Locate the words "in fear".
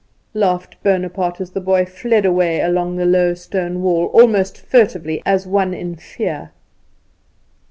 5.75-6.49